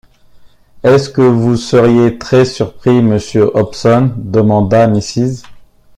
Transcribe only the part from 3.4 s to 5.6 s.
Hobson, demanda Mrs.